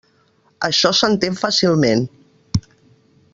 Això 0.67 0.91
s'entén 0.99 1.37
fàcilment. 1.41 2.03